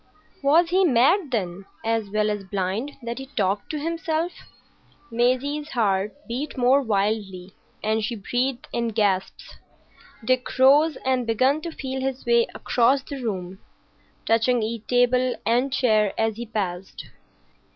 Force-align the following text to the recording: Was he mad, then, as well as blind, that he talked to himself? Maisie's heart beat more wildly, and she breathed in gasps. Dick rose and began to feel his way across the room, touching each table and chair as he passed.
Was 0.41 0.71
he 0.71 0.83
mad, 0.83 1.29
then, 1.29 1.65
as 1.85 2.09
well 2.09 2.31
as 2.31 2.43
blind, 2.43 2.93
that 3.03 3.19
he 3.19 3.27
talked 3.27 3.69
to 3.69 3.77
himself? 3.77 4.31
Maisie's 5.11 5.69
heart 5.73 6.15
beat 6.27 6.57
more 6.57 6.81
wildly, 6.81 7.53
and 7.83 8.03
she 8.03 8.15
breathed 8.15 8.67
in 8.73 8.87
gasps. 8.87 9.57
Dick 10.25 10.57
rose 10.57 10.97
and 11.05 11.27
began 11.27 11.61
to 11.61 11.71
feel 11.71 12.01
his 12.01 12.25
way 12.25 12.47
across 12.55 13.03
the 13.03 13.21
room, 13.21 13.59
touching 14.25 14.63
each 14.63 14.87
table 14.87 15.35
and 15.45 15.71
chair 15.71 16.15
as 16.17 16.35
he 16.35 16.47
passed. 16.47 17.05